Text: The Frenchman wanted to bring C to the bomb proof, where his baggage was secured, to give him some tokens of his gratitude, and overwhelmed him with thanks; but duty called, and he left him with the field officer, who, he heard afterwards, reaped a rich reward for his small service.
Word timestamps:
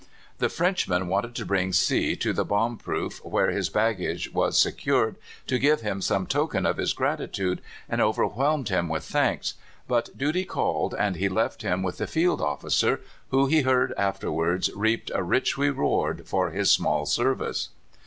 The 0.39 0.49
Frenchman 0.49 1.05
wanted 1.09 1.35
to 1.35 1.45
bring 1.45 1.73
C 1.73 2.15
to 2.15 2.33
the 2.33 2.43
bomb 2.43 2.77
proof, 2.79 3.23
where 3.23 3.51
his 3.51 3.69
baggage 3.69 4.33
was 4.33 4.57
secured, 4.59 5.15
to 5.45 5.59
give 5.59 5.81
him 5.81 6.01
some 6.01 6.25
tokens 6.25 6.65
of 6.65 6.77
his 6.77 6.91
gratitude, 6.93 7.61
and 7.87 8.01
overwhelmed 8.01 8.69
him 8.69 8.89
with 8.89 9.03
thanks; 9.03 9.53
but 9.87 10.17
duty 10.17 10.43
called, 10.43 10.95
and 10.97 11.17
he 11.17 11.29
left 11.29 11.61
him 11.61 11.83
with 11.83 11.99
the 11.99 12.07
field 12.07 12.41
officer, 12.41 13.01
who, 13.29 13.45
he 13.45 13.61
heard 13.61 13.93
afterwards, 13.95 14.71
reaped 14.75 15.11
a 15.13 15.21
rich 15.21 15.55
reward 15.55 16.27
for 16.27 16.49
his 16.49 16.71
small 16.71 17.05
service. 17.05 17.69